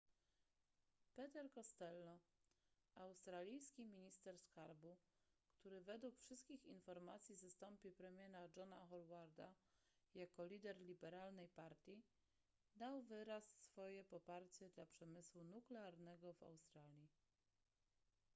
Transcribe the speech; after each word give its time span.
peter 1.17 1.45
costello 1.55 2.13
australijski 2.95 3.85
minister 3.85 4.37
skarbu 4.39 4.97
który 5.53 5.81
według 5.81 6.19
wszystkich 6.19 6.65
informacji 6.65 7.35
zastąpi 7.35 7.91
premiera 7.91 8.47
johna 8.55 8.85
howarda 8.89 9.53
jako 10.15 10.45
lider 10.45 10.77
liberalnej 10.79 11.49
partii 11.49 12.03
dał 12.75 13.01
wyraz 13.01 13.43
swoje 13.59 14.03
poparcie 14.03 14.69
dla 14.69 14.85
przemysłu 14.85 15.43
nuklearnego 15.43 16.33
w 16.33 16.43
australii 16.43 17.09